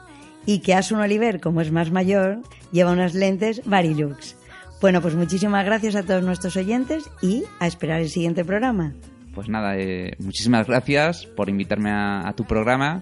y 0.45 0.59
que 0.59 0.73
Asun 0.73 0.99
Oliver, 0.99 1.39
como 1.39 1.61
es 1.61 1.71
más 1.71 1.91
mayor, 1.91 2.41
lleva 2.71 2.91
unas 2.91 3.13
lentes 3.13 3.61
Varilux. 3.65 4.35
Bueno, 4.81 5.01
pues 5.01 5.15
muchísimas 5.15 5.65
gracias 5.65 5.95
a 5.95 6.03
todos 6.03 6.23
nuestros 6.23 6.55
oyentes 6.57 7.09
y 7.21 7.43
a 7.59 7.67
esperar 7.67 8.01
el 8.01 8.09
siguiente 8.09 8.43
programa. 8.43 8.93
Pues 9.33 9.49
nada, 9.49 9.77
eh, 9.77 10.15
muchísimas 10.19 10.67
gracias 10.67 11.25
por 11.25 11.49
invitarme 11.49 11.91
a, 11.91 12.27
a 12.27 12.33
tu 12.33 12.43
programa 12.43 13.01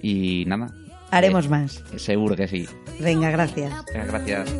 y 0.00 0.44
nada. 0.46 0.68
Haremos 1.12 1.44
eh, 1.44 1.48
más. 1.50 1.82
Seguro 1.96 2.34
que 2.34 2.48
sí. 2.48 2.66
Venga, 2.98 3.30
gracias. 3.30 3.70
Venga, 3.92 4.06
Gracias. 4.06 4.50